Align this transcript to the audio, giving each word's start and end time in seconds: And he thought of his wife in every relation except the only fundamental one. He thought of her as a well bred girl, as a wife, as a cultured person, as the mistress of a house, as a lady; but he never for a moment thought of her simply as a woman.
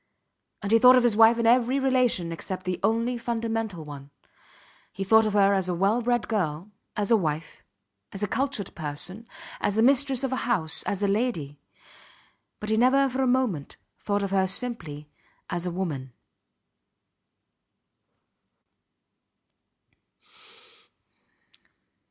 And 0.63 0.71
he 0.71 0.79
thought 0.79 0.95
of 0.95 1.03
his 1.03 1.15
wife 1.15 1.37
in 1.37 1.45
every 1.45 1.79
relation 1.79 2.31
except 2.31 2.65
the 2.65 2.79
only 2.81 3.19
fundamental 3.19 3.85
one. 3.85 4.09
He 4.91 5.03
thought 5.03 5.27
of 5.27 5.33
her 5.33 5.53
as 5.53 5.69
a 5.69 5.75
well 5.75 6.01
bred 6.01 6.27
girl, 6.27 6.71
as 6.97 7.11
a 7.11 7.15
wife, 7.15 7.63
as 8.11 8.23
a 8.23 8.27
cultured 8.27 8.73
person, 8.73 9.27
as 9.59 9.75
the 9.75 9.83
mistress 9.83 10.23
of 10.23 10.33
a 10.33 10.37
house, 10.49 10.81
as 10.87 11.03
a 11.03 11.07
lady; 11.07 11.59
but 12.59 12.71
he 12.71 12.77
never 12.77 13.07
for 13.09 13.21
a 13.21 13.27
moment 13.27 13.77
thought 13.99 14.23
of 14.23 14.31
her 14.31 14.47
simply 14.47 15.07
as 15.51 15.67
a 15.67 15.71
woman. 15.71 16.11